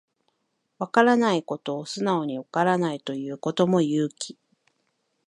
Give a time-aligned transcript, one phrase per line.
[0.79, 4.35] わからないことを素直にわからないと言うことも勇気